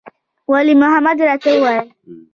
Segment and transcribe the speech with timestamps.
[0.51, 1.87] ولي محمد راته وويل.